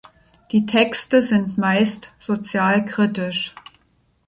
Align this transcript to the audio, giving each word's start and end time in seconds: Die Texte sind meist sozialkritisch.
Die 0.51 0.65
Texte 0.65 1.21
sind 1.21 1.59
meist 1.59 2.11
sozialkritisch. 2.17 3.53